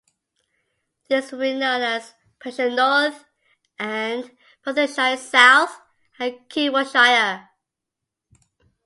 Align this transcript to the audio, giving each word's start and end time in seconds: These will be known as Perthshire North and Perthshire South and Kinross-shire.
These 1.09 1.31
will 1.31 1.41
be 1.41 1.53
known 1.53 1.81
as 1.83 2.15
Perthshire 2.39 2.71
North 2.75 3.23
and 3.77 4.31
Perthshire 4.65 5.15
South 5.15 5.79
and 6.17 6.39
Kinross-shire. 6.49 7.49